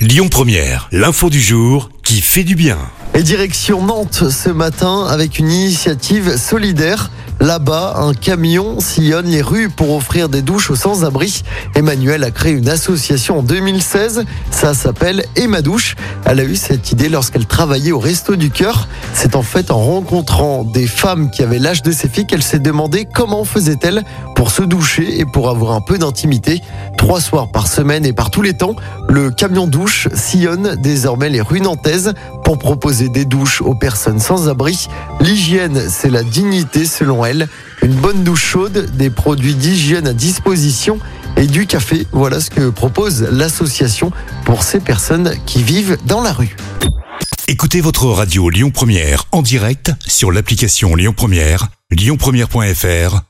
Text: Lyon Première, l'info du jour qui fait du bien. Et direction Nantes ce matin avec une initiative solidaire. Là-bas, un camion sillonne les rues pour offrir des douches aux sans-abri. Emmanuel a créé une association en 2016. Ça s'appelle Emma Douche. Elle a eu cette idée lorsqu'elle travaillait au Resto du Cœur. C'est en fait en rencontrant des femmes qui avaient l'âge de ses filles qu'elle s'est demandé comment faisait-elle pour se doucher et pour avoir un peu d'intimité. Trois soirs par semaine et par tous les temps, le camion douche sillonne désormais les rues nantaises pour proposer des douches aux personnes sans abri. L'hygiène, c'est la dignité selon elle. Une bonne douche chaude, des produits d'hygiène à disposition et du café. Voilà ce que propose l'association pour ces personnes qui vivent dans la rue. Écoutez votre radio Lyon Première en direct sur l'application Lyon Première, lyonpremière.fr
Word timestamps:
Lyon 0.00 0.28
Première, 0.30 0.88
l'info 0.92 1.28
du 1.28 1.42
jour 1.42 1.90
qui 2.04 2.22
fait 2.22 2.42
du 2.42 2.54
bien. 2.54 2.78
Et 3.12 3.22
direction 3.22 3.82
Nantes 3.84 4.30
ce 4.30 4.48
matin 4.48 5.04
avec 5.06 5.38
une 5.38 5.50
initiative 5.50 6.38
solidaire. 6.38 7.10
Là-bas, 7.38 7.96
un 7.96 8.14
camion 8.14 8.80
sillonne 8.80 9.26
les 9.26 9.42
rues 9.42 9.68
pour 9.68 9.94
offrir 9.94 10.28
des 10.28 10.40
douches 10.40 10.70
aux 10.70 10.76
sans-abri. 10.76 11.42
Emmanuel 11.74 12.24
a 12.24 12.30
créé 12.30 12.52
une 12.52 12.68
association 12.68 13.38
en 13.38 13.42
2016. 13.42 14.24
Ça 14.50 14.74
s'appelle 14.74 15.24
Emma 15.36 15.60
Douche. 15.60 15.96
Elle 16.24 16.40
a 16.40 16.44
eu 16.44 16.56
cette 16.56 16.92
idée 16.92 17.08
lorsqu'elle 17.08 17.46
travaillait 17.46 17.92
au 17.92 17.98
Resto 17.98 18.36
du 18.36 18.50
Cœur. 18.50 18.88
C'est 19.12 19.36
en 19.36 19.42
fait 19.42 19.70
en 19.70 19.78
rencontrant 19.78 20.64
des 20.64 20.86
femmes 20.86 21.30
qui 21.30 21.42
avaient 21.42 21.58
l'âge 21.58 21.82
de 21.82 21.92
ses 21.92 22.08
filles 22.08 22.26
qu'elle 22.26 22.42
s'est 22.42 22.58
demandé 22.58 23.06
comment 23.14 23.44
faisait-elle 23.44 24.02
pour 24.36 24.50
se 24.50 24.62
doucher 24.62 25.18
et 25.18 25.24
pour 25.24 25.50
avoir 25.50 25.72
un 25.72 25.80
peu 25.80 25.98
d'intimité. 25.98 26.60
Trois 27.00 27.22
soirs 27.22 27.50
par 27.50 27.66
semaine 27.66 28.04
et 28.04 28.12
par 28.12 28.30
tous 28.30 28.42
les 28.42 28.52
temps, 28.52 28.76
le 29.08 29.30
camion 29.30 29.66
douche 29.66 30.06
sillonne 30.12 30.76
désormais 30.82 31.30
les 31.30 31.40
rues 31.40 31.62
nantaises 31.62 32.12
pour 32.44 32.58
proposer 32.58 33.08
des 33.08 33.24
douches 33.24 33.62
aux 33.62 33.74
personnes 33.74 34.20
sans 34.20 34.50
abri. 34.50 34.86
L'hygiène, 35.18 35.80
c'est 35.88 36.10
la 36.10 36.22
dignité 36.22 36.84
selon 36.84 37.24
elle. 37.24 37.48
Une 37.82 37.94
bonne 37.94 38.22
douche 38.22 38.44
chaude, 38.44 38.90
des 38.98 39.08
produits 39.08 39.54
d'hygiène 39.54 40.06
à 40.08 40.12
disposition 40.12 40.98
et 41.38 41.46
du 41.46 41.66
café. 41.66 42.06
Voilà 42.12 42.38
ce 42.38 42.50
que 42.50 42.68
propose 42.68 43.22
l'association 43.22 44.12
pour 44.44 44.62
ces 44.62 44.78
personnes 44.78 45.32
qui 45.46 45.62
vivent 45.62 45.96
dans 46.04 46.20
la 46.20 46.34
rue. 46.34 46.54
Écoutez 47.48 47.80
votre 47.80 48.04
radio 48.08 48.50
Lyon 48.50 48.70
Première 48.70 49.24
en 49.32 49.40
direct 49.40 49.90
sur 50.06 50.30
l'application 50.30 50.94
Lyon 50.94 51.14
Première, 51.16 51.68
lyonpremière.fr 51.90 53.29